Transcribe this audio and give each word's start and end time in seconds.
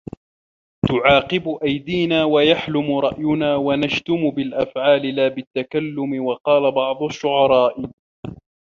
تُعَاقِبُ 0.89 1.57
أَيْدِينَا 1.63 2.25
وَيَحْلُمُ 2.25 2.97
رَأْيُنَا 2.97 3.55
وَنَشْتُمُ 3.55 4.29
بِالْأَفْعَالِ 4.29 5.15
لَا 5.15 5.27
بِالتَّكَلُّمِ 5.27 6.25
وَقَالَ 6.25 6.71
بَعْضُ 6.71 7.03
الشُّعَرَاءِ 7.03 7.89